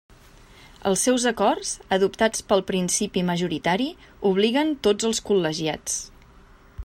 [0.91, 3.87] Els seus acords, adoptats pel principi majoritari,
[4.33, 6.01] obliguen tots els col·legiats.